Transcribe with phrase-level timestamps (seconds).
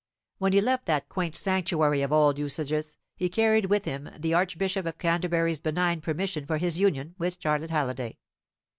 [0.39, 4.87] When he left that quaint sanctuary of old usages, he carried with him the Archbishop
[4.87, 8.17] of Canterbury's benign permission for his union with Charlotte Halliday.